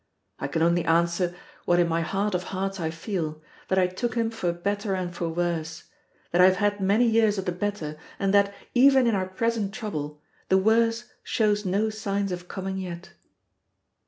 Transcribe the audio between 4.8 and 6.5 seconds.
and for Worse; that I